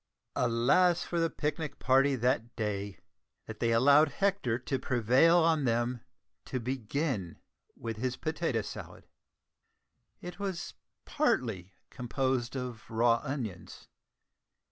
[0.35, 2.97] Alas for the picnic party that day,
[3.45, 6.01] that they allowed Hector to prevail on them
[6.45, 7.37] to begin
[7.77, 9.05] with his potato salad!
[10.19, 10.73] It was
[11.05, 13.89] partly composed of raw onions.